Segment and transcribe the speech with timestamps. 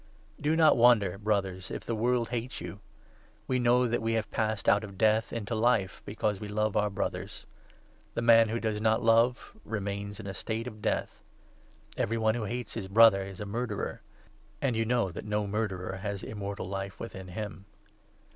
[0.41, 2.81] Do not wonder, Brothers, if the world hates 13 ""*£" fiT' Thi* You
[3.47, 5.33] We know that we have passed out of 14 0 ret n re n •....*..Death
[5.37, 7.45] into Life, because we love our Brothers.
[8.15, 11.21] The man who does not love remains in a state of Death.
[11.97, 14.01] Every one who hates his Brother is a murderer;
[14.59, 17.65] and 15 you know that no murderer has Immortal Life within him.